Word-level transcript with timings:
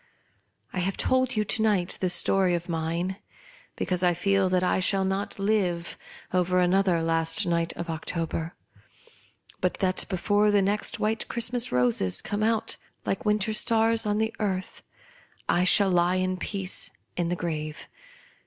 I 0.73 0.79
have 0.79 0.97
told 0.97 1.35
you 1.35 1.43
to 1.43 1.61
night 1.61 1.99
this 2.01 2.15
story 2.15 2.55
of 2.55 2.67
mine, 2.67 3.17
because 3.75 4.01
I 4.01 4.15
feel 4.15 4.49
that 4.49 4.63
I 4.63 4.79
shall 4.79 5.05
not 5.05 5.37
live 5.37 5.95
over 6.33 6.59
another 6.59 7.03
last 7.03 7.45
night 7.45 7.71
of 7.73 7.87
October, 7.87 8.55
but 9.59 10.05
before 10.09 10.49
the 10.49 10.63
next 10.63 10.99
white 10.99 11.27
Christmas 11.27 11.71
roses 11.71 12.19
come 12.19 12.41
out 12.41 12.77
like 13.05 13.25
winter 13.25 13.53
stars 13.53 14.07
on 14.07 14.17
the 14.17 14.35
earth, 14.39 14.81
I 15.47 15.65
shall 15.65 15.93
b<^ 15.93 16.33
at 16.33 16.39
peace 16.39 16.89
in 17.15 17.29
the 17.29 17.35
gi'ave. 17.37 17.85